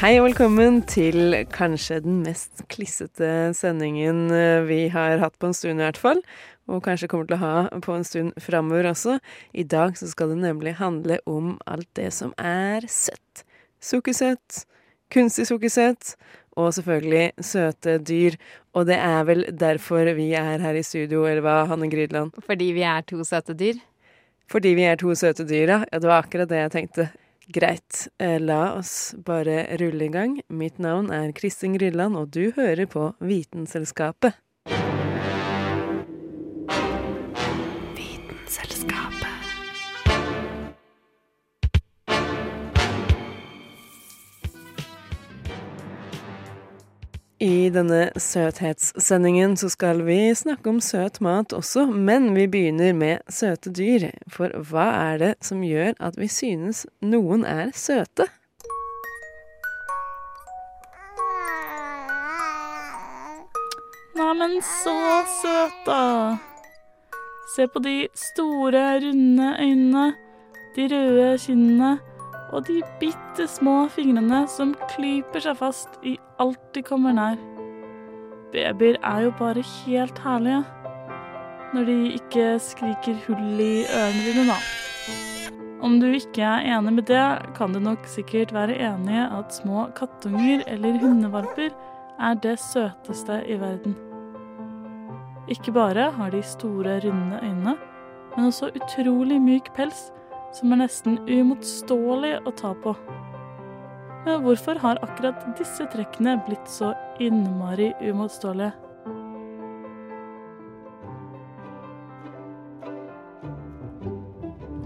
[0.00, 5.52] Hei og velkommen til kanskje den mest klissete sendingen eh, vi har hatt på en
[5.58, 6.22] stund i hvert fall,
[6.72, 9.18] og kanskje kommer til å ha på en stund framover også.
[9.52, 13.44] I dag så skal det nemlig handle om alt det som er søtt.
[13.76, 14.64] Sukkersøtt,
[15.12, 16.16] kunstig sukkersøtt,
[16.56, 18.40] og selvfølgelig søte dyr.
[18.72, 22.40] Og det er vel derfor vi er her i studio, eller hva, Hanne Grydland?
[22.48, 23.84] Fordi vi er to søte dyr?
[24.48, 25.82] Fordi vi er to søte dyr, ja.
[25.92, 27.12] ja det var akkurat det jeg tenkte.
[27.52, 30.36] Greit, eh, la oss bare rulle i gang.
[30.48, 34.38] Mitt navn er Kristin Grydland, og du hører på Vitenselskapet.
[37.96, 38.99] Vitenselskapet.
[47.40, 53.22] I denne søthetssendingen så skal vi snakke om søt mat også, men vi begynner med
[53.32, 54.10] søte dyr.
[54.28, 58.26] For hva er det som gjør at vi synes noen er søte?
[64.20, 64.98] Neimen, så
[65.40, 66.04] søt, da.
[67.56, 70.06] Se på de store, runde øynene,
[70.76, 71.96] de røde kinnene
[72.50, 77.38] og de bitte små fingrene som klyper seg fast i alt de kommer nær.
[78.50, 80.64] Babyer er jo bare helt herlige.
[81.70, 84.58] Når de ikke skriker hull i ørene dine, da.
[85.80, 87.24] Om du ikke er enig med det,
[87.56, 91.70] kan du nok sikkert være enig i at små kattunger eller hundevalper
[92.20, 93.94] er det søteste i verden.
[95.48, 97.76] Ikke bare har de store, runde øyne,
[98.36, 100.10] men også utrolig myk pels
[100.56, 102.94] som er nesten uimotståelig å ta på.
[104.26, 108.74] Men hvorfor har akkurat disse trekkene blitt så innmari uimotståelige?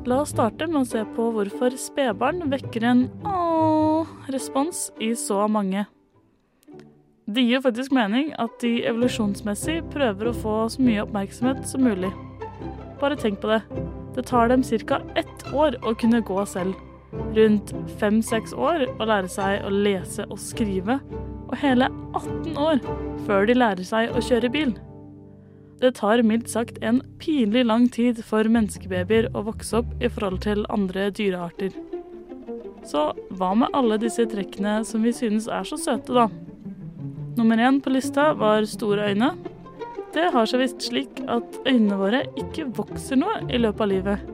[0.05, 5.87] La oss starte med å se på hvorfor spedbarn vekker en ååå-respons i så mange.
[7.25, 12.13] Det gir faktisk mening at de evolusjonsmessig prøver å få så mye oppmerksomhet som mulig.
[13.01, 13.63] Bare tenk på det.
[14.15, 15.01] Det tar dem ca.
[15.15, 16.75] ett år å kunne gå selv.
[17.35, 21.01] Rundt fem-seks år å lære seg å lese og skrive.
[21.51, 22.83] Og hele 18 år
[23.27, 24.75] før de lærer seg å kjøre bil.
[25.83, 30.45] Det tar mildt sagt en pinlig lang tid for menneskebabyer å vokse opp i forhold
[30.47, 31.75] til andre dyrearter.
[32.85, 36.29] Så hva med alle disse trekkene som vi synes er så søte, da?
[37.35, 39.33] Nummer én på lista var store øyne.
[40.15, 44.29] Det har seg visst slik at øynene våre ikke vokser noe i løpet av livet.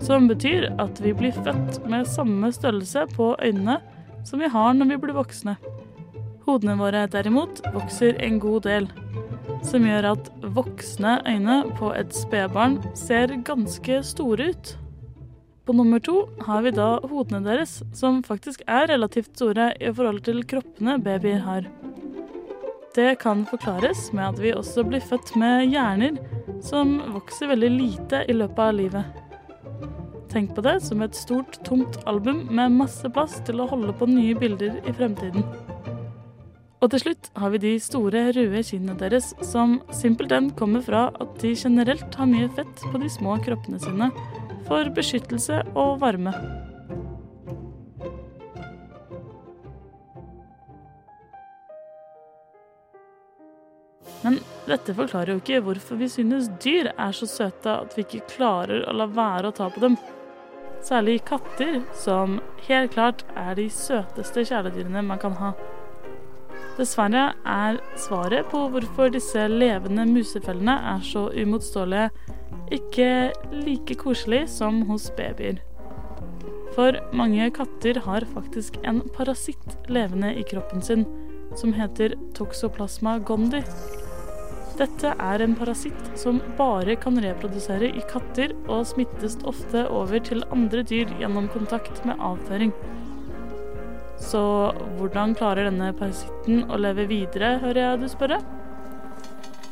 [0.00, 3.76] Som betyr at vi blir født med samme størrelse på øynene
[4.24, 5.58] som vi har når vi blir voksne.
[6.46, 8.88] Hodene våre derimot vokser en god del
[9.66, 14.72] som gjør at voksne øyne på et spedbarn ser ganske store ut.
[15.68, 20.24] På nummer to har vi da hodene deres, som faktisk er relativt store i forhold
[20.26, 21.68] til kroppene babyer har.
[22.94, 26.16] Det kan forklares med at vi også blir født med hjerner
[26.64, 29.20] som vokser veldig lite i løpet av livet.
[30.30, 34.08] Tenk på det som et stort, tomt album med masse plass til å holde på
[34.10, 35.46] nye bilder i fremtiden.
[36.80, 41.36] Og til slutt har vi de store, røde kinnene deres, som simpelthen kommer fra at
[41.42, 44.10] de generelt har mye fett på de små kroppene sine
[44.66, 46.34] for beskyttelse og varme.
[54.70, 58.86] Dette forklarer jo ikke hvorfor vi synes dyr er så søte at vi ikke klarer
[58.88, 59.98] å la være å ta på dem.
[60.84, 65.52] Særlig katter, som helt klart er de søteste kjæledyrene man kan ha.
[66.78, 72.08] Dessverre er svaret på hvorfor disse levende musefellene er så umotståelige,
[72.72, 73.10] ikke
[73.52, 75.58] like koselig som hos babyer.
[76.76, 81.04] For mange katter har faktisk en parasitt levende i kroppen sin,
[81.58, 83.60] som heter toxoplasma gondi.
[84.80, 90.40] Dette er en parasitt som bare kan reprodusere i katter, og smittes ofte over til
[90.54, 92.72] andre dyr gjennom kontakt med avføring.
[94.20, 94.40] Så
[94.96, 98.40] hvordan klarer denne parasitten å leve videre, hører jeg du spørre?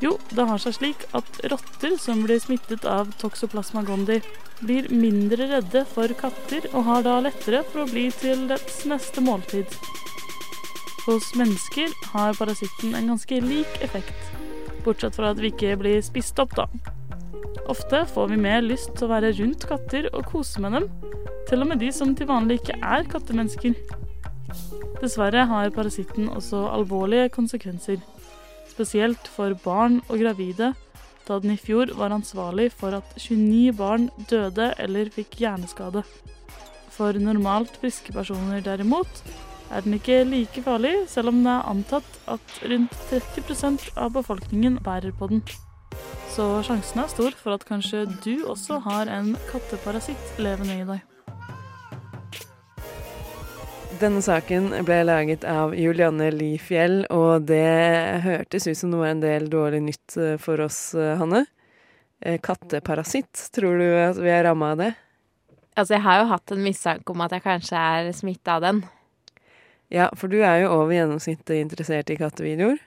[0.05, 4.20] Jo, det har seg slik at rotter som blir smittet av toxoplasma gondi,
[4.60, 9.25] blir mindre redde for katter og har da lettere for å bli til dets neste
[9.25, 9.72] måltid.
[11.08, 14.38] Hos mennesker har parasitten en ganske lik effekt,
[14.88, 16.67] bortsett fra at vi ikke blir spist opp, da.
[17.69, 20.88] Ofte får vi mer lyst til å være rundt katter og kose med dem,
[21.49, 23.76] til og med de som til vanlig ikke er kattemennesker.
[25.02, 28.00] Dessverre har parasitten også alvorlige konsekvenser,
[28.69, 30.73] spesielt for barn og gravide,
[31.29, 36.05] da den i fjor var ansvarlig for at 29 barn døde eller fikk hjerneskade.
[36.94, 39.23] For normalt friske personer derimot
[39.70, 44.81] er den ikke like farlig, selv om det er antatt at rundt 30% av befolkningen
[44.85, 45.43] bærer på den.
[46.32, 51.05] Så sjansen er stor for at kanskje du også har en katteparasitt levende i deg.
[53.99, 59.23] Denne saken ble laget av Julianne Lifjell, og det hørtes ut som det var en
[59.25, 61.47] del dårlig nytt eh, for oss, eh, Hanne.
[62.23, 64.93] Eh, Katteparasitt, tror du at vi er ramma av det?
[65.75, 68.85] Altså, jeg har jo hatt en mistanke om at jeg kanskje er smitta av den.
[69.93, 72.81] Ja, for du er jo over gjennomsnittet interessert i kattevideoer.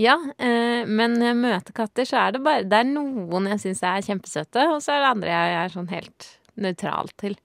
[0.00, 3.60] Ja, eh, men når jeg møter katter, så er det bare Det er noen jeg
[3.60, 7.36] syns er kjempesøte, og så er det andre jeg er sånn helt nøytral til.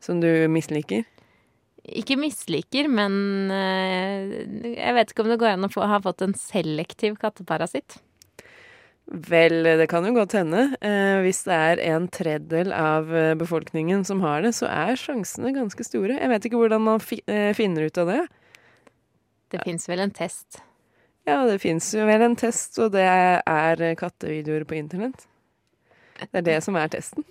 [0.00, 1.04] Som du misliker.
[1.88, 6.24] Ikke misliker, men eh, jeg vet ikke om det går an å få, ha fått
[6.24, 8.00] en selektiv katteparasitt.
[9.08, 10.66] Vel, det kan jo godt hende.
[10.84, 15.54] Eh, hvis det er en tredjedel av eh, befolkningen som har det, så er sjansene
[15.56, 16.18] ganske store.
[16.18, 18.20] Jeg vet ikke hvordan man fi eh, finner ut av det.
[19.48, 20.60] Det fins vel en test.
[21.24, 25.24] Ja, det fins jo vel en test, og det er kattevideoer på internett.
[26.20, 27.24] Det er det som er testen.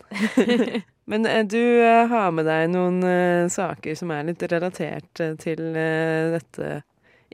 [1.11, 3.05] Men eh, du eh, har med deg noen
[3.53, 6.77] saker som er litt relatert til dette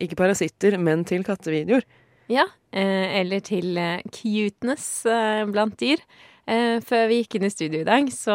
[0.03, 1.85] Ikke parasitter, men til kattevideoer.
[2.31, 6.03] Ja, eh, eller til eh, cuteness eh, blant dyr.
[6.43, 8.33] Før vi gikk inn i studio i dag, så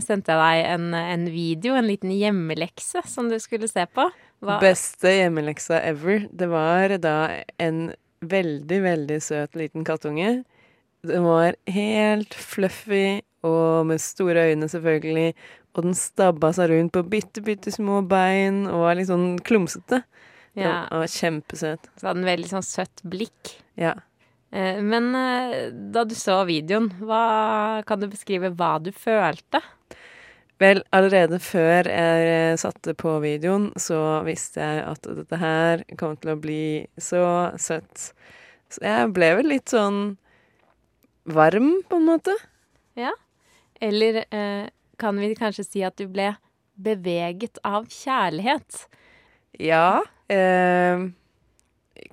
[0.00, 4.06] sendte jeg deg en, en video, en liten hjemmelekse, som du skulle se på.
[4.40, 6.24] Hva- Beste hjemmeleksa ever.
[6.32, 7.12] Det var da
[7.60, 7.90] en
[8.24, 10.38] veldig, veldig søt liten kattunge.
[11.04, 15.34] Den var helt fluffy og med store øyne, selvfølgelig.
[15.76, 20.00] Og den stabba seg rundt på bitte, bitte små bein og var litt sånn klumsete.
[20.54, 21.88] Ja, Den var kjempesøt.
[21.98, 23.54] så hadde en veldig sånn søtt blikk.
[23.80, 23.94] Ja.
[24.54, 29.62] Eh, men eh, da du så videoen, hva, kan du beskrive hva du følte?
[30.62, 36.14] Vel, allerede før jeg eh, satte på videoen, så visste jeg at dette her kom
[36.20, 37.24] til å bli så
[37.58, 38.12] søtt.
[38.70, 40.14] Så jeg ble vel litt sånn
[41.34, 42.34] varm, på en måte.
[42.98, 43.10] Ja.
[43.82, 44.70] Eller eh,
[45.00, 46.30] kan vi kanskje si at du ble
[46.74, 48.84] beveget av kjærlighet?
[49.62, 50.02] Ja.
[50.28, 51.04] Eh,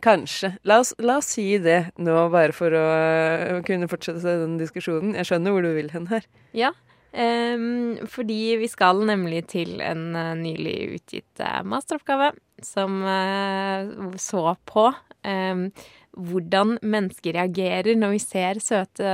[0.01, 0.55] kanskje.
[0.67, 5.15] La oss, la oss si det nå, bare for å eh, kunne fortsette den diskusjonen.
[5.19, 6.27] Jeg skjønner hvor du vil hen her.
[6.57, 6.73] Ja,
[7.11, 7.67] eh,
[8.11, 12.33] fordi vi skal nemlig til en eh, nylig utgitt eh, masteroppgave
[12.65, 14.91] som eh, så på
[15.21, 19.11] hvordan mennesker reagerer når vi ser søte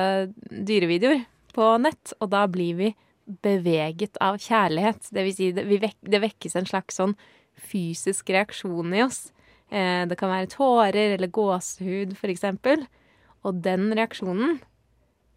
[0.48, 2.94] dyrevideoer på nett, og da blir vi
[3.44, 5.10] beveget av kjærlighet.
[5.12, 7.18] Det vil si, det, vek, det vekkes en slags sånn
[7.58, 9.28] fysisk reaksjon i oss.
[9.70, 12.88] Eh, det kan være tårer eller gåsehud, eksempel.
[13.44, 14.60] Og den reaksjonen,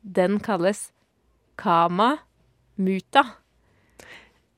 [0.02, 0.90] den kalles
[1.60, 2.18] kama
[2.80, 3.24] muta.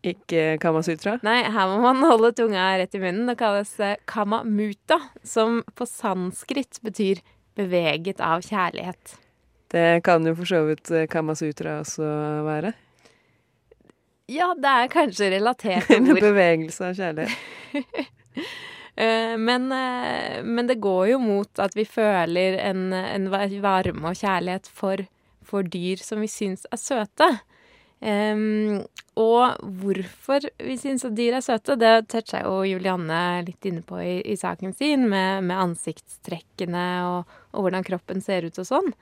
[0.03, 1.21] Ikke Kamasutra.
[1.23, 3.29] Nei, her må man holde tunga rett i munnen.
[3.31, 7.23] Det kalles eh, kama muta, som på sanskrit betyr
[7.59, 9.19] beveget av kjærlighet.
[9.73, 12.09] Det kan jo for så vidt eh, Kamasutra også
[12.49, 12.75] være.
[14.33, 16.21] Ja, det er kanskje relaterte ord.
[16.21, 17.39] bevegelse av kjærlighet.
[18.93, 24.19] Eh, men, eh, men det går jo mot at vi føler en, en varme og
[24.21, 25.01] kjærlighet for,
[25.49, 27.31] for dyr som vi syns er søte.
[28.03, 28.83] Um,
[29.17, 33.97] og hvorfor vi syns at dyr er søte, det toucha jo Julianne litt inne på
[34.05, 38.93] i, i saken sin, med, med ansiktstrekkene og, og hvordan kroppen ser ut og sånn.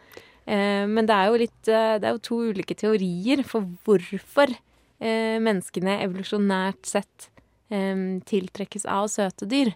[0.47, 4.55] Uh, men det er litt Det er jo to ulike teorier for hvorfor
[5.01, 7.31] menneskene evolusjonært sett
[7.73, 9.73] em, tiltrekkes av søte dyr.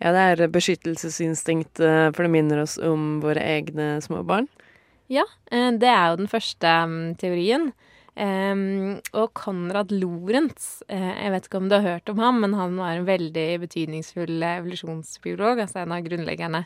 [0.00, 4.48] Ja, det er beskyttelsesinstinktet, for det minner oss om våre egne små barn.
[5.12, 7.72] Ja, eh, det er jo den første mm, teorien.
[8.20, 12.74] Og Konrad Lorentz, eh, jeg vet ikke om du har hørt om ham, men han
[12.76, 16.64] var en veldig betydningsfull evolusjonsbiolog, altså en av grunnleggerne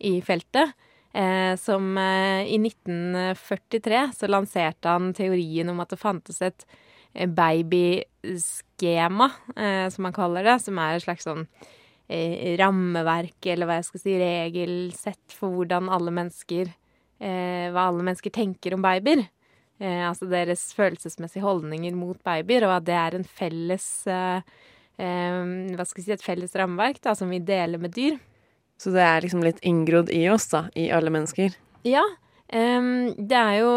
[0.00, 0.72] i feltet.
[1.12, 6.80] Eh, som eh, i 1943 så lanserte han teorien om at det fantes et eh,
[7.14, 11.44] babyskema, eh, som man kaller det, som er et slags sånn
[12.08, 18.04] eh, rammeverk, eller hva jeg skal si, regelsett for hvordan alle mennesker eh, Hva alle
[18.04, 19.24] mennesker tenker om babyer.
[19.82, 24.44] Eh, altså deres følelsesmessige holdninger mot babyer, og at det er en felles eh,
[25.02, 25.40] eh,
[25.74, 28.20] Hva skal jeg si, et felles rammeverk da, som vi deler med dyr.
[28.78, 31.54] Så det er liksom litt inngrodd i oss, da, i alle mennesker.
[31.86, 32.02] Ja.
[32.48, 33.70] det er jo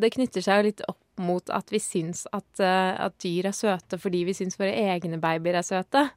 [0.00, 3.56] Det knytter seg jo litt opp mot at vi syns at, eh, at dyr er
[3.56, 6.08] søte fordi vi syns våre egne babyer er søte.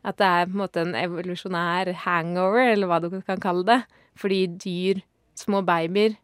[0.00, 3.80] At det er på en måte en evolusjonær hangover, eller hva du kan kalle det.
[4.16, 5.02] Fordi dyr,
[5.36, 6.16] små babyer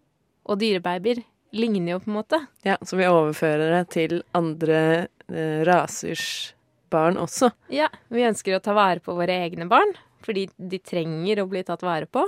[0.49, 1.21] og dyrebabyer
[1.57, 2.41] ligner jo på en måte.
[2.65, 4.81] Ja, Så vi overfører det til andre
[5.29, 6.55] eh, rasers
[6.93, 7.51] barn også.
[7.73, 9.93] Ja, vi ønsker å ta vare på våre egne barn,
[10.25, 12.25] fordi de trenger å bli tatt vare på.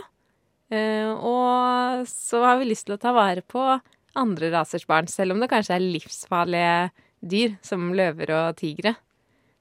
[0.70, 3.62] Eh, og så har vi lyst til å ta vare på
[4.18, 6.72] andre rasers barn, selv om det kanskje er livsfarlige
[7.20, 8.94] dyr, som løver og tigre.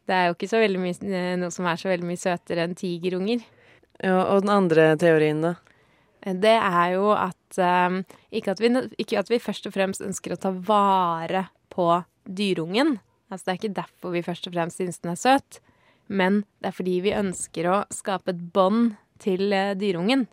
[0.08, 2.64] Det er jo ikke så veldig mye, eh, noe som er så veldig mye søtere
[2.64, 3.42] enn tigerunger.
[4.04, 5.56] Ja, og den andre teorien, da?
[6.24, 10.02] Eh, Det er jo at eh, ikke, at vi, ikke at vi først og fremst
[10.06, 13.00] ønsker å ta vare på dyrungen.
[13.30, 15.60] Altså det er ikke derfor vi først og fremst syns den er søt,
[16.08, 20.28] men det er fordi vi ønsker å skape et bånd til dyreungen.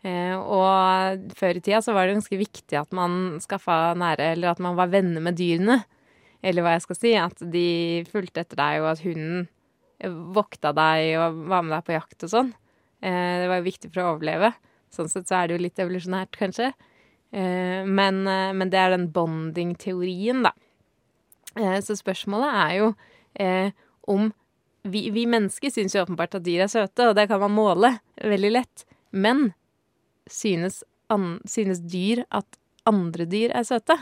[0.00, 4.62] Og før i tida så var det ganske viktig at man skaffa nære, eller at
[4.64, 5.82] man var venner med dyrene.
[6.40, 7.66] Eller hva jeg skal si, at de
[8.08, 9.44] fulgte etter deg, og at hunden
[10.00, 12.52] eh, vokta deg og var med deg på jakt og sånn.
[13.04, 14.54] Eh, det var jo viktig for å overleve.
[14.90, 16.72] Sånn sett så er det jo litt evolusjonært, kanskje.
[17.30, 20.54] Eh, men, eh, men det er den bonding-teorien, da.
[21.60, 22.90] Eh, så spørsmålet er jo
[23.42, 23.76] eh,
[24.08, 24.30] om
[24.88, 27.98] vi, vi mennesker syns jo åpenbart at dyr er søte, og det kan man måle
[28.16, 28.86] veldig lett.
[29.12, 29.50] Men
[30.30, 30.82] synes,
[31.12, 32.58] an, synes dyr at
[32.88, 33.96] andre dyr er søte?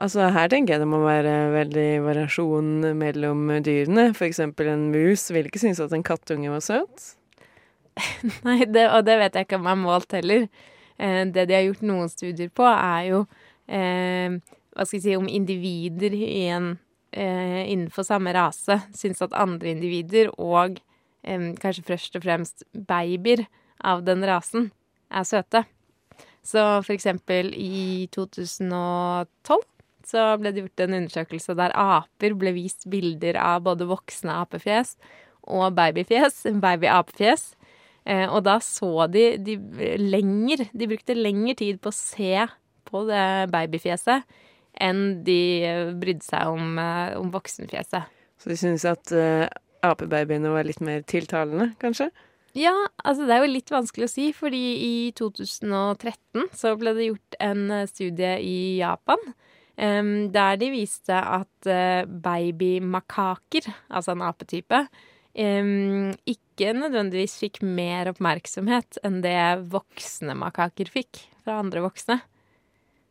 [0.00, 4.10] Altså, her tenker jeg det må være veldig variasjon mellom dyrene.
[4.14, 7.10] Eksempel en mus vil ikke synes at en kattunge var søt.
[8.46, 10.46] Nei, det, og det vet jeg ikke om er målt heller.
[10.96, 13.24] Eh, det de har gjort noen studier på, er jo
[13.68, 14.38] eh,
[14.76, 16.72] hva skal jeg si, om individer i en,
[17.12, 20.78] eh, innenfor samme rase syns at andre individer, og
[21.24, 23.44] eh, kanskje først og fremst babyer
[23.86, 24.70] av den rasen,
[25.10, 25.64] er søte.
[26.46, 29.66] Så for eksempel i 2012
[30.10, 34.96] så ble det gjort en undersøkelse der aper ble vist bilder av både voksne apefjes
[35.50, 37.50] og babyfjes, babyapefjes.
[38.08, 39.58] Eh, og da så de, de
[40.00, 42.46] lenger De brukte lengre tid på å se
[42.88, 44.24] på det babyfjeset
[44.80, 45.42] enn de
[46.00, 48.08] brydde seg om, eh, om voksenfjeset.
[48.40, 49.44] Så de synes at uh,
[49.84, 52.08] apebabyene var litt mer tiltalende, kanskje?
[52.58, 52.72] Ja,
[53.04, 57.36] altså det er jo litt vanskelig å si, fordi i 2013 så ble det gjort
[57.46, 59.22] en eh, studie i Japan.
[59.80, 64.82] um, der de viste at uh, babymakaker, altså en apetype,
[65.38, 69.38] um, ikke nødvendigvis fikk mer oppmerksomhet enn det
[69.72, 72.18] voksne makaker fikk fra andre voksne.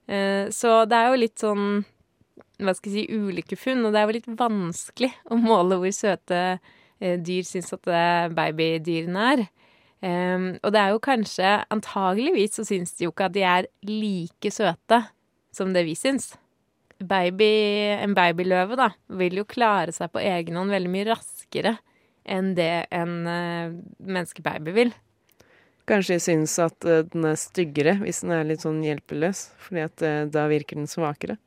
[0.09, 1.65] Uh, så det er jo litt sånn
[2.59, 5.93] hva skal jeg si, ulike funn, og det er jo litt vanskelig å måle hvor
[5.95, 9.45] søte eh, dyr syns at eh, babydyrene er.
[9.99, 13.65] Um, og det er jo kanskje Antageligvis så syns de jo ikke at de er
[13.83, 15.01] like søte
[15.51, 16.31] som det vi syns.
[16.99, 17.49] Baby,
[17.99, 18.89] en babyløve da,
[19.19, 21.75] vil jo klare seg på egen hånd veldig mye raskere
[22.29, 24.95] enn det en uh, menneskebaby vil.
[25.89, 29.83] Kanskje de syns at uh, den er styggere hvis den er litt sånn hjelpeløs, fordi
[29.87, 31.39] at uh, da virker den svakere.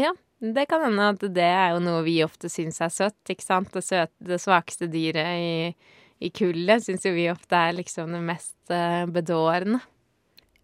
[0.00, 3.44] Ja, det kan hende at det er jo noe vi ofte syns er søtt, ikke
[3.44, 3.72] sant.
[3.72, 5.90] Det, søt, det svakeste dyret i,
[6.20, 9.80] i kullet syns jo vi ofte er liksom det mest eh, bedårende.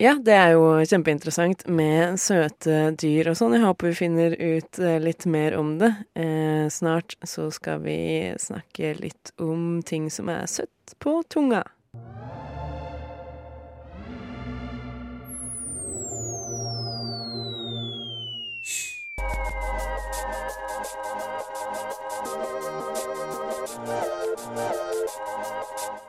[0.02, 3.54] Ja, det er jo kjempeinteressant med søte dyr og sånn.
[3.54, 5.92] Jeg håper vi finner ut eh, litt mer om det.
[6.18, 11.62] Eh, snart så skal vi snakke litt om ting som er søtt på tunga.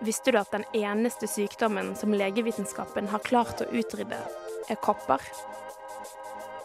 [0.03, 4.19] Visste du at den eneste sykdommen som legevitenskapen har klart å utrydde,
[4.69, 5.23] er kopper?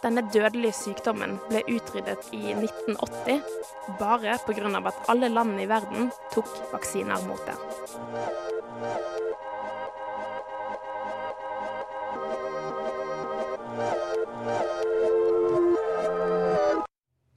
[0.03, 3.41] Denne dødelige sykdommen ble utryddet i 1980
[3.99, 4.83] bare pga.
[4.91, 9.28] at alle landene i verden tok vaksiner mot det.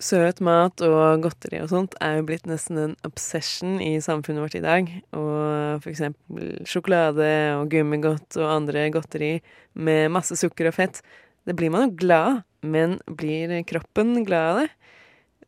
[0.02, 4.58] Søt mat og godteri og sånt er jo blitt nesten en obsession i samfunnet vårt
[4.58, 4.88] i dag.
[5.14, 7.28] Og for eksempel sjokolade
[7.60, 9.36] og gummigodt og andre godteri
[9.78, 11.04] med masse sukker og fett.
[11.46, 14.68] Det blir man jo glad av, men blir kroppen glad av det?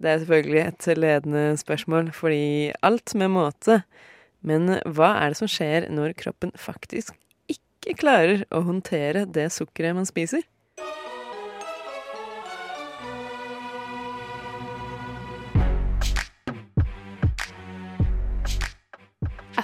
[0.04, 3.82] Det er selvfølgelig et ledende spørsmål, fordi alt med måte.
[4.46, 7.16] Men hva er det som skjer når kroppen faktisk
[7.50, 10.46] ikke klarer å håndtere det sukkeret man spiser?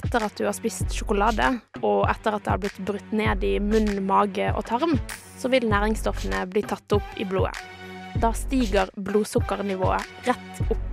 [0.10, 1.46] Etter at du har spist sjokolade,
[1.86, 4.96] og etter at det har blitt brutt ned i munn, mage og tarm,
[5.38, 7.54] så vil næringsstoffene bli tatt opp i blodet.
[8.18, 10.88] Da stiger blodsukkernivået rett opp.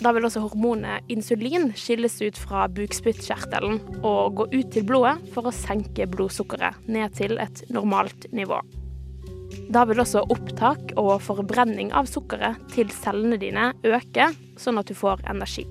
[0.00, 5.44] Da vil også hormonet insulin skilles ut fra bukspyttkjertelen og gå ut til blodet for
[5.44, 8.64] å senke blodsukkeret ned til et normalt nivå.
[9.72, 14.30] Da vil også opptak og forbrenning av sukkeret til cellene dine øke,
[14.60, 15.66] sånn at du får energi.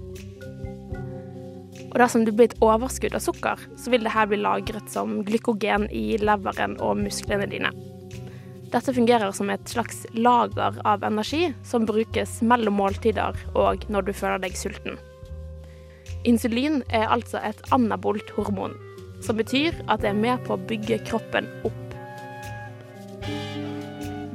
[1.91, 5.89] Og dersom det blir et overskudd av sukker, så vil dette bli lagret som glykogen
[5.91, 7.73] i leveren og musklene dine.
[8.71, 14.13] Dette fungerer som et slags lager av energi som brukes mellom måltider og når du
[14.15, 14.95] føler deg sulten.
[16.23, 18.77] Insulin er altså et anabolt hormon,
[19.25, 21.77] som betyr at det er med på å bygge kroppen opp.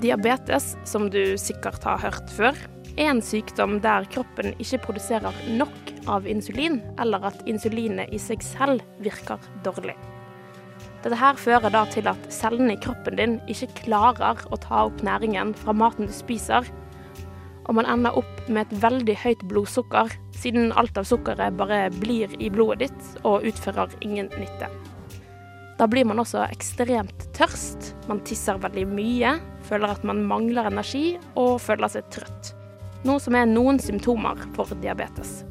[0.02, 2.58] Diabetes, som du sikkert har hørt før,
[2.96, 8.84] en sykdom der kroppen ikke produserer nok av insulin, eller at insulinet i seg selv
[9.04, 9.96] virker dårlig.
[11.04, 15.04] Dette her fører da til at cellene i kroppen din ikke klarer å ta opp
[15.06, 16.66] næringen fra maten du spiser,
[17.66, 22.32] og man ender opp med et veldig høyt blodsukker, siden alt av sukkeret bare blir
[22.42, 24.70] i blodet ditt og utfører ingen nytte.
[25.76, 29.34] Da blir man også ekstremt tørst, man tisser veldig mye,
[29.68, 32.55] føler at man mangler energi og føler seg trøtt.
[33.04, 35.42] Noe som er noen symptomer for diabetes.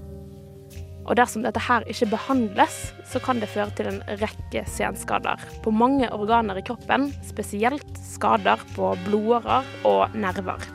[1.06, 5.74] Og dersom dette her ikke behandles, så kan det føre til en rekke senskader på
[5.74, 10.66] mange organer i kroppen, spesielt skader på blodårer og nerver.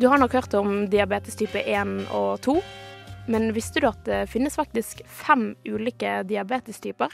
[0.00, 2.58] Du har nok hørt om diabetes type 1 og 2,
[3.32, 7.12] men visste du at det finnes faktisk fem ulike diabetestyper?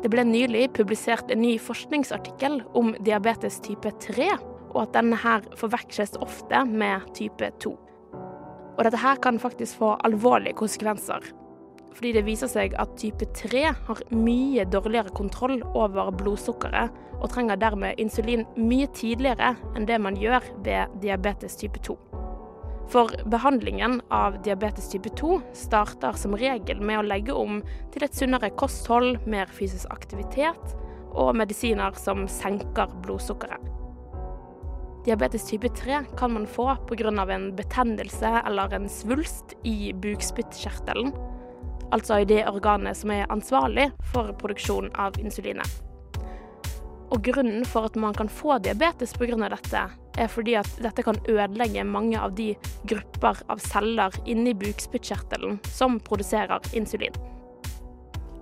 [0.00, 4.30] Det ble nylig publisert en ny forskningsartikkel om diabetes type 3,
[4.70, 7.74] og at denne her forveksles ofte med type 2.
[8.78, 11.26] Og dette her kan faktisk få alvorlige konsekvenser.
[11.92, 17.60] Fordi det viser seg at type 3 har mye dårligere kontroll over blodsukkeret, og trenger
[17.60, 21.98] dermed insulin mye tidligere enn det man gjør ved diabetes type 2.
[22.90, 27.60] For behandlingen av diabetes type 2 starter som regel med å legge om
[27.94, 30.72] til et sunnere kosthold, mer fysisk aktivitet
[31.14, 33.62] og medisiner som senker blodsukkeret.
[35.06, 37.30] Diabetes type 3 kan man få pga.
[37.30, 41.12] en betennelse eller en svulst i bukspyttkjertelen,
[41.92, 45.89] altså i det organet som er ansvarlig for produksjon av insulinet.
[47.10, 49.48] Og grunnen for at man kan få diabetes pga.
[49.48, 49.82] dette,
[50.18, 55.98] er fordi at dette kan ødelegge mange av de grupper av celler inni bukspyttkjertelen som
[56.00, 57.14] produserer insulin.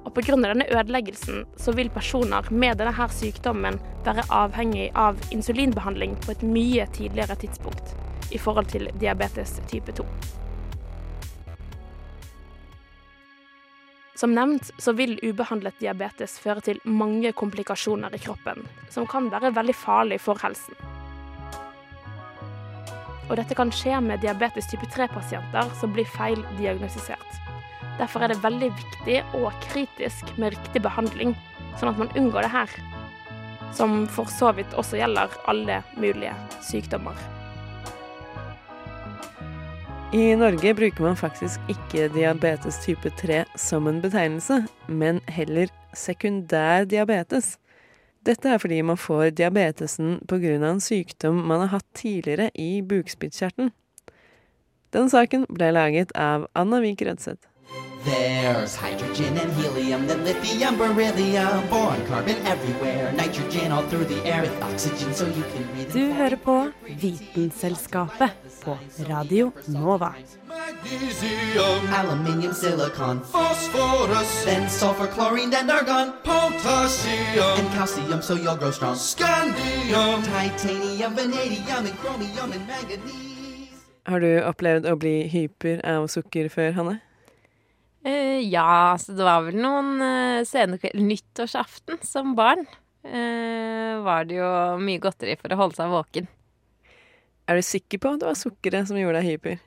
[0.05, 0.37] Og pga.
[0.37, 6.87] denne ødeleggelsen så vil personer med denne sykdommen være avhengig av insulinbehandling på et mye
[6.93, 7.97] tidligere tidspunkt
[8.33, 10.05] i forhold til diabetes type 2.
[14.19, 19.53] Som nevnt så vil ubehandlet diabetes føre til mange komplikasjoner i kroppen, som kan være
[19.55, 20.75] veldig farlig for helsen.
[23.29, 27.39] Og dette kan skje med diabetes type 3-pasienter som blir feildiagnostisert.
[28.01, 31.39] Derfor er det veldig viktig og kritisk med riktig behandling,
[31.79, 32.79] sånn at man unngår det her.
[33.71, 36.35] Som for så vidt også gjelder alle mulige
[36.67, 37.38] sykdommer.
[40.13, 46.87] I Norge bruker man faktisk ikke diabetes type 3 som en betegnelse, men heller sekundær
[46.89, 47.59] diabetes.
[48.25, 50.55] Dette er fordi man får diabetesen pga.
[50.71, 53.69] en sykdom man har hatt tidligere i bukspyttkjertelen.
[54.97, 57.45] Den saken ble laget av Anna Vik Rødseth.
[58.05, 64.43] There's hydrogen and helium, then lithium, beryllium, boron, carbon everywhere, nitrogen all through the air
[64.43, 65.93] with oxygen so you can breathe.
[65.93, 68.31] Du hører på Vitenselskapet
[68.65, 70.15] på Radio Nova.
[70.49, 78.71] Magnesium, aluminium, silicon, phosphorus, then sulfur, chlorine, then argon, potassium, and calcium so you'll grow
[78.71, 78.95] strong.
[78.95, 83.29] Scandium, titanium, vanadium, and chromium, and manganese.
[84.07, 87.01] Har du opplevd å bli hyper av sukker før, Hanne?
[88.09, 94.39] Eh, ja, så det var vel noen uh, senekvelder Nyttårsaften som barn uh, var det
[94.39, 96.29] jo mye godteri for å holde seg våken.
[97.49, 99.61] Er du sikker på at det var sukkeret som gjorde deg hyper?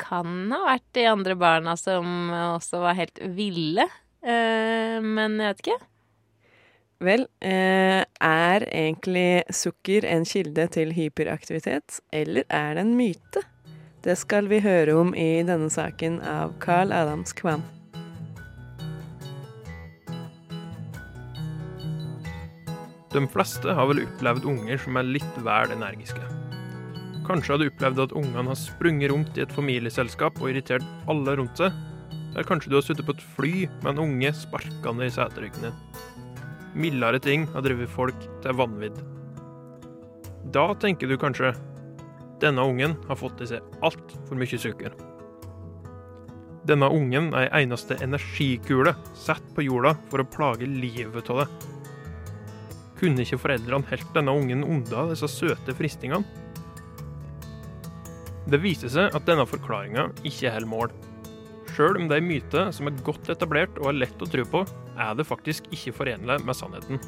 [0.00, 3.88] Kan ha vært de andre barna som også var helt ville.
[4.20, 5.80] Uh, men jeg vet ikke.
[7.00, 13.40] Vel, eh, er egentlig sukker en kilde til hyperaktivitet, eller er det en myte?
[14.00, 17.60] Det skal vi høre om i denne saken av Carl Adams Kvam.
[23.12, 26.24] De fleste har vel opplevd unger som er litt vel energiske.
[27.28, 31.36] Kanskje har du opplevd at ungene har sprunget rundt i et familieselskap og irritert alle
[31.36, 31.76] rundt seg.
[32.30, 35.76] Eller kanskje du har sittet på et fly med en unge sparkende i seteryggen.
[36.72, 38.96] Mildere ting har drevet folk til vanvidd.
[40.56, 41.52] Da tenker du kanskje
[42.40, 44.94] denne ungen har fått i seg altfor mye sukker.
[46.68, 51.48] Denne ungen er ei eneste energikule satt på jorda for å plage livet av det.
[53.00, 56.26] Kunne ikke foreldrene helt denne ungen unna disse søte fristingene?
[58.50, 60.92] Det viser seg at denne forklaringa ikke holder mål.
[61.70, 64.44] Sjøl om det er en myte som er godt etablert og er lett å tro
[64.52, 64.64] på,
[65.00, 67.00] er det faktisk ikke forenlig med sannheten.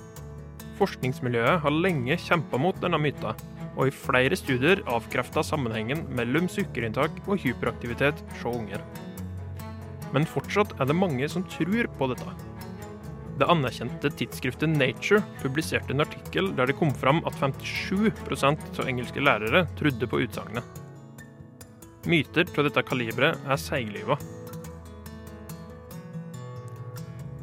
[0.79, 3.35] Forskningsmiljøet har lenge kjempa mot denne myta,
[3.77, 8.85] og i flere studier avkrefta sammenhengen mellom sukkerinntak og hyperaktivitet hos unger.
[10.13, 12.35] Men fortsatt er det mange som tror på dette.
[13.41, 19.25] Det anerkjente tidsskriftet Nature publiserte en artikkel der det kom fram at 57% av engelske
[19.25, 20.81] lærere trodde på utsagnet.
[22.07, 24.19] Myter av dette kaliberet er seigliva.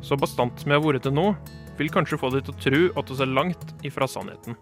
[0.06, 1.32] Så bastant som jeg har vært til nå,
[1.80, 4.58] vil kanskje få deg til å tro at vi er langt ifra sannheten.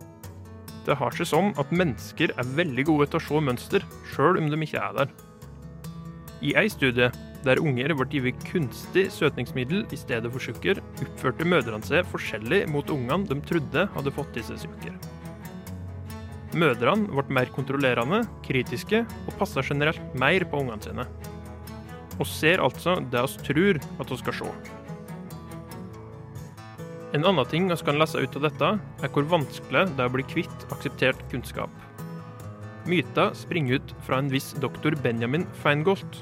[0.88, 4.48] Det har seg sånn at mennesker er veldig gode til å se mønster, sjøl om
[4.52, 5.10] de ikke er der.
[6.40, 7.10] I ei studie
[7.44, 12.88] der unger ble gitt kunstig søtningsmiddel i stedet for sukker, oppførte mødrene seg forskjellig mot
[12.94, 14.96] ungene de trodde hadde fått i seg sukker.
[16.58, 21.08] Mødrene ble mer kontrollerende, kritiske og passa generelt mer på ungene sine.
[22.18, 24.77] Og ser altså det vi tror at vi skal se.
[27.16, 30.14] En annen ting vi kan lese ut av dette, er hvor vanskelig det er å
[30.16, 31.72] bli kvitt akseptert kunnskap.
[32.88, 36.20] Myter springer ut fra en viss doktor Benjamin Feingolt.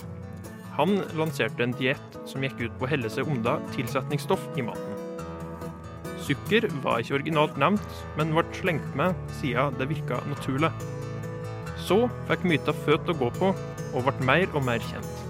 [0.78, 5.02] Han lanserte en diett som gikk ut på å helle seg unna tilsetningsstoff i maten.
[6.26, 10.74] Sukker var ikke originalt nevnt, men ble slengt med siden det virka naturlig.
[11.86, 13.56] Så fikk myta født å gå på,
[13.94, 15.25] og ble mer og mer kjent.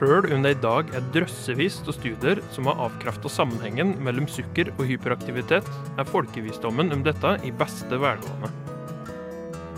[0.00, 4.70] Sjøl om det i dag er drøssevis av studier som har avkrefta sammenhengen mellom sukker
[4.78, 5.66] og hyperaktivitet,
[6.00, 8.48] er folkevisdommen om dette i beste velgående.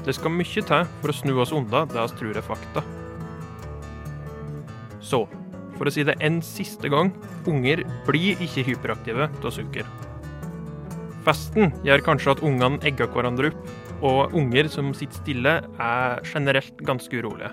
[0.07, 2.85] Det skal mye til for å snu oss unna det vi tror er fakta.
[5.03, 5.25] Så,
[5.75, 7.11] for å si det en siste gang,
[7.51, 9.91] unger blir ikke hyperaktive av sukker.
[11.27, 13.75] Festen gjør kanskje at ungene egger hverandre opp,
[14.07, 17.51] og unger som sitter stille, er generelt ganske urolige.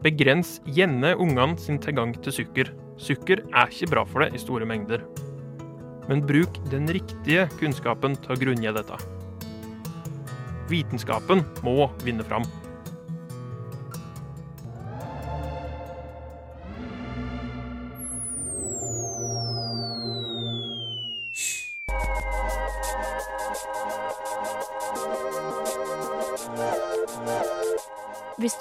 [0.00, 2.70] Begrens gjerne ungene sin tilgang til sukker.
[2.96, 5.04] Sukker er ikke bra for det i store mengder.
[6.08, 8.96] Men bruk den riktige kunnskapen til å grunngi dette.
[10.70, 12.48] Vitenskapen må vinne fram.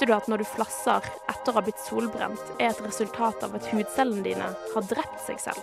[0.10, 3.68] Du at når du flasser etter å ha blitt solbrent, er et resultat av at
[3.70, 5.62] hudcellene dine har drept seg selv?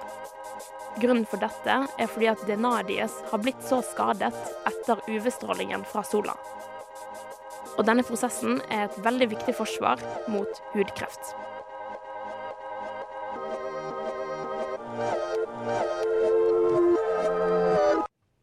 [1.02, 4.30] Grunnen for dette er fordi at DNA-et deres har blitt så skadet
[4.70, 6.36] etter UV-strålingen fra sola.
[7.76, 10.00] Og denne prosessen er et veldig viktig forsvar
[10.32, 11.34] mot hudkreft.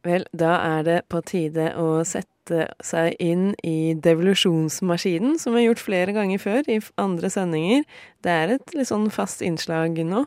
[0.03, 2.32] Vel, da er det på tide å sette
[2.83, 7.85] seg inn i devolusjonsmaskinen, som vi har gjort flere ganger før i andre sendinger.
[8.25, 10.25] Det er et litt sånn fast innslag nå.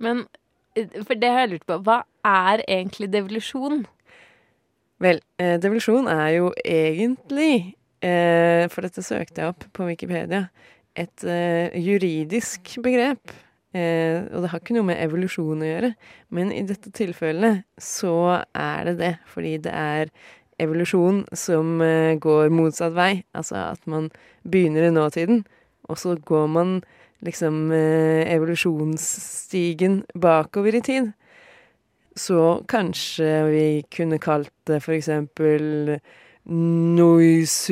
[0.00, 0.24] Men
[0.78, 3.84] eh, for det har jeg lurt på, hva er egentlig devolusjon?
[5.00, 10.48] Vel, eh, devolusjon er jo egentlig, eh, for dette søkte jeg opp på Wikipedia,
[10.96, 11.22] et
[11.78, 13.32] juridisk begrep.
[13.70, 15.92] Eh, og det har ikke noe med evolusjon å gjøre,
[16.34, 20.10] men i dette tilfellet så er det det, fordi det er
[20.60, 23.24] evolusjon som eh, går motsatt vei.
[23.34, 24.10] Altså at man
[24.44, 25.44] begynner i nåtiden,
[25.88, 26.82] og så går man
[27.24, 31.12] liksom eh, evolusjonsstigen bakover i tid.
[32.16, 35.98] Så kanskje vi kunne kalt det for eksempel
[36.98, 37.68] noisulove.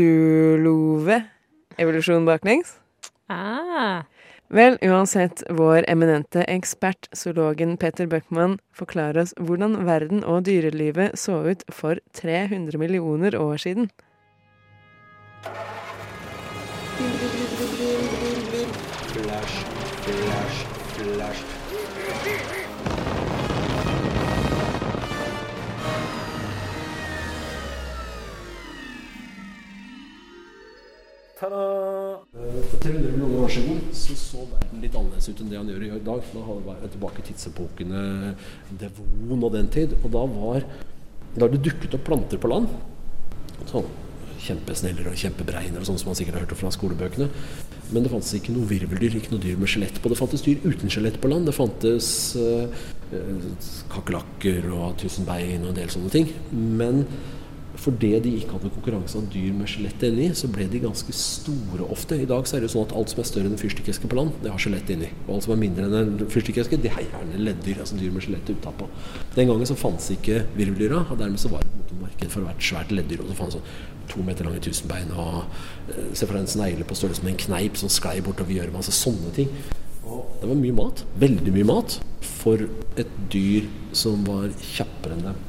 [1.79, 2.79] Evolusjon baklengs.
[3.29, 4.03] Ah.
[4.49, 11.43] Vel, uansett, vår eminente ekspert, zoologen Peter Bøckmann, forklarer oss hvordan verden og dyrelivet så
[11.51, 13.91] ut for 300 millioner år siden.
[31.39, 32.19] Ta-da!
[32.35, 35.85] For 300 millioner år siden så så verden litt annerledes ut enn det han gjør
[35.87, 36.25] i dag.
[36.35, 38.03] Da var jeg tilbake i tidsepokene
[38.81, 39.95] Devon og den tid.
[40.03, 40.67] Og da var
[41.39, 42.73] Da det dukket opp planter på land.
[43.71, 43.87] Sånn
[44.39, 47.29] kjempesneller og kjempebreiner og sånn som man sikkert har hørt fra skolebøkene.
[47.93, 50.11] Men det fantes ikke noe virveldyr, ikke noe dyr med skjelett på.
[50.11, 51.47] Det fantes dyr uten skjelett på land.
[51.49, 52.87] Det fantes uh,
[53.93, 56.33] kakerlakker og tusenbein og en del sånne ting.
[56.51, 57.05] Men
[57.79, 61.87] fordi de ikke hadde konkurranse av dyr med skjelett inni, så ble de ganske store
[61.87, 62.17] ofte.
[62.19, 64.19] I dag er det jo sånn at alt som er større enn en fyrstikkeske på
[64.19, 65.11] land, det har skjelett inni.
[65.27, 68.27] Og alt som er mindre enn en fyrstikkeske, det er gjerne leddyr, altså dyr med
[68.27, 68.89] skjelett utapå.
[69.37, 72.69] Den gangen så fantes ikke virveldyra, og dermed så var det et marked for hvert
[72.71, 73.23] svært leddyr.
[73.23, 75.43] Og så fantes sånn to meter lange tusenbein og
[75.93, 78.81] eh, Se for deg en snegle på størrelse med en kneip som sklei bortover gjørma.
[78.81, 79.53] Altså sånne ting.
[80.09, 81.05] Det var mye mat.
[81.21, 82.65] Veldig mye mat for
[82.99, 85.45] et dyr som var kjappere enn dem.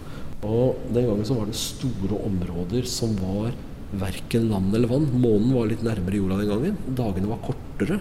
[0.48, 3.52] Og den gangen så var det store områder som var
[4.00, 5.08] verken land eller vann.
[5.12, 6.78] Månen var litt nærmere jorda den gangen.
[6.96, 8.00] Dagene var kortere.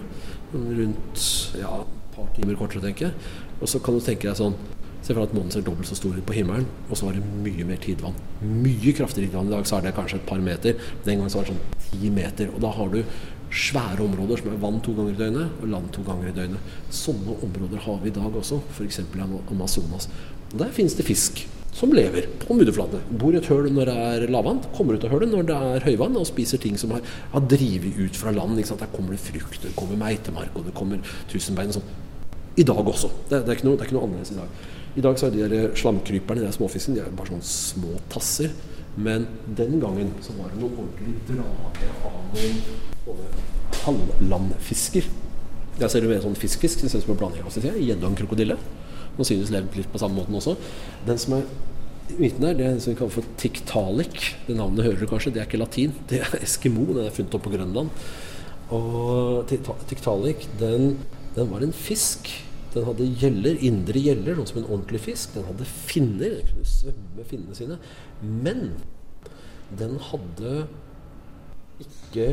[0.53, 1.23] Rundt
[1.59, 3.31] ja, et par timer kortere, tenker jeg.
[3.59, 4.57] Og så kan du tenke deg sånn
[4.99, 7.13] Se for deg at månen ser dobbelt så stor ut på himmelen, og så var
[7.15, 8.17] det mye mer tidvann.
[8.43, 9.47] Mye kraftigere tidvann.
[9.47, 10.81] I dag så er det kanskje et par meter.
[11.05, 12.49] Den gangen så var det sånn ti meter.
[12.51, 12.97] Og da har du
[13.49, 16.75] svære områder som er vann to ganger i døgnet og land to ganger i døgnet.
[16.93, 18.99] Sånne områder har vi i dag også, f.eks.
[18.99, 19.23] i
[19.55, 20.11] Amazonas.
[20.51, 23.01] Og der finnes det fisk som lever på mudderflatene.
[23.21, 25.85] Bor i et høl når det er lavvann, kommer ut av hølet når det er
[25.85, 28.57] høyvann, og spiser ting som har, har drevet ut fra land.
[28.59, 31.93] Der kommer det frukt, det kommer meitemark, og det kommer tusenbein og sånn.
[32.59, 33.11] I dag også.
[33.29, 34.65] Det, det, er noe, det, er ikke noe, annerledes i dag.
[34.99, 38.51] I dag så er de der slamkryperne, de småfisken, de er bare sånne små tasser.
[38.99, 43.21] Men den gangen så var det noen ordentlig drage av noen
[43.85, 45.07] halvlandfisker.
[45.79, 46.83] Jeg ser det mer sånn fisk-fisk.
[46.83, 48.57] Det ser ut som en blanding av gjedde og en krokodille.
[49.19, 50.55] Sannsynligvis levd litt på samme måten også.
[51.07, 51.47] Den som er
[52.17, 54.19] midten her, det er den som vi kaller for tiktalik.
[54.47, 55.95] Det navnet hører du kanskje, det er ikke latin.
[56.09, 56.87] Det er eskimo.
[56.89, 57.91] Den er funnet opp på Grønland.
[58.75, 59.49] Og
[59.89, 60.95] tiktalik, den,
[61.35, 62.31] den var en fisk.
[62.73, 65.33] Den hadde gjeller, indre gjeller, noe som en ordentlig fisk.
[65.35, 66.37] Den hadde finner.
[66.39, 67.79] Den kunne svømme finnene sine.
[68.21, 68.65] Men
[69.79, 70.63] den hadde
[71.79, 72.27] ikke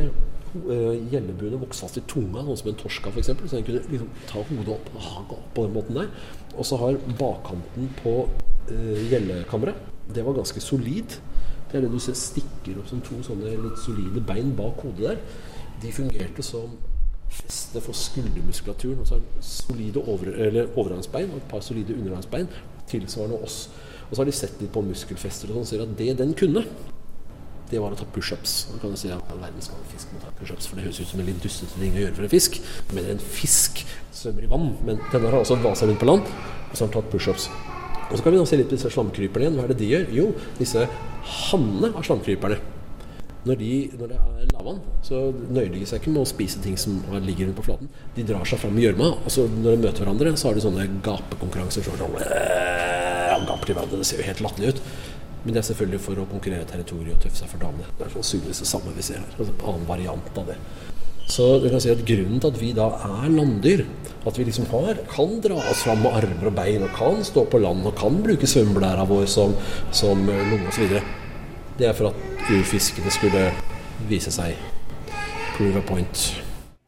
[0.54, 3.30] uh, gjellebuene vokste fast i tunga, sånn som en torska f.eks.
[3.34, 6.10] Så den kunne liksom ta hodet opp og hage opp på den måten der.
[6.56, 11.18] Og så har bakkanten på uh, gjellekammeret Det var ganske solid.
[11.66, 15.10] Det er det du ser stikker opp som to sånne litt solide bein bak hodet
[15.10, 15.24] der.
[15.82, 16.76] De fungerte som
[17.26, 19.00] feste for skuldermuskulaturen.
[19.02, 20.30] Og så har solide over,
[20.76, 22.48] overarmsbein og et par solide underarmsbein
[22.88, 23.66] tilsvarende oss.
[24.10, 26.34] Og så har de sett litt på muskelfester og sånn, og sier at det den
[26.38, 26.62] kunne,
[27.70, 28.56] det var å ta pushups.
[28.70, 31.10] Da kan du si at verden skal fisk må ta pushups, for det høres ut
[31.10, 32.60] som en litt dustete ting å gjøre for en fisk.
[32.92, 33.82] Men en fisk
[34.14, 34.68] svømmer i vann.
[34.86, 36.30] Men denne har altså vasa rundt på land,
[36.70, 37.50] og så har den tatt pushups.
[38.06, 39.58] Og så kan vi nå se litt på disse slamkryperne igjen.
[39.58, 40.08] Hva er det de gjør?
[40.14, 40.86] Jo, disse
[41.50, 42.60] hannene av slamkryperne.
[43.46, 45.20] Når, de, når det er lavvann, så
[45.54, 47.90] nøyer de seg ikke med å spise ting som ligger rundt på flaten.
[48.16, 50.64] De drar seg fram i gjørma, og så når de møter hverandre, så har de
[50.64, 51.86] sånne gapekonkurranser.
[51.86, 52.16] Så sånn,
[53.46, 54.00] gaper til hverandre.
[54.00, 54.82] Det ser jo helt latterlig ut.
[55.46, 57.86] Men det er selvfølgelig for å konkurrere territoriet og tøffe seg for damene.
[57.94, 59.28] Det er sannsynligvis det samme vi ser her.
[59.36, 60.56] Altså en annen variant av det.
[61.30, 63.84] Så du kan si at grunnen til at vi da er landdyr,
[64.26, 67.46] at vi liksom har, kan dra oss fram med armer og bein og kan stå
[67.50, 69.54] på land og kan bruke svømmeblæra vår som,
[69.94, 70.98] som lunge osv.,
[71.76, 73.50] det er for at urfiskene skulle
[74.08, 74.56] vise seg
[75.56, 76.45] prove a point.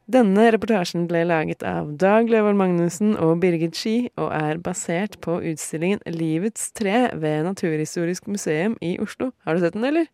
[0.09, 5.35] Denne reportasjen ble laget av Dag Løvold Magnussen og Birgit Ski, og er basert på
[5.51, 9.35] utstillingen Livets tre ved Naturhistorisk museum i Oslo.
[9.45, 10.09] Har du sett den, eller?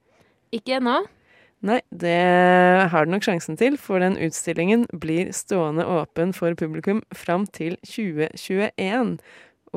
[0.51, 0.97] Ikke ennå.
[1.63, 2.19] Nei, det
[2.91, 7.79] har du nok sjansen til, for den utstillingen blir stående åpen for publikum fram til
[7.87, 9.15] 2021.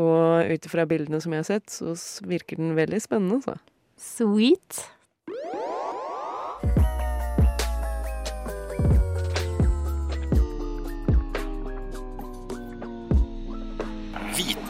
[0.02, 1.94] Og ut ifra bildene som jeg har sett, så
[2.26, 3.60] virker den veldig spennende, altså.
[4.02, 4.82] Sweet.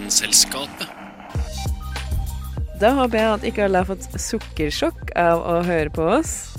[0.08, 0.88] Vitenselskapet.
[2.80, 6.54] Da håper jeg at ikke alle har fått sukkersjokk av å høre på oss.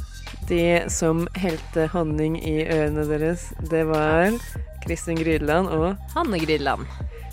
[0.50, 4.36] De som helte honning i ørene deres, det var
[4.84, 6.84] Kristin Grydeland og Hanne Grydeland.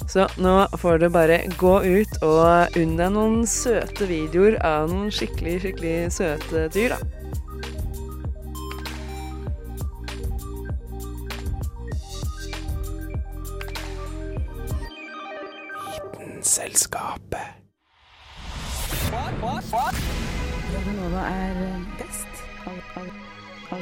[0.07, 5.11] Så nå får du bare gå ut og unn deg noen søte videoer av noen
[5.11, 7.24] skikkelig, skikkelig søte dyr, da.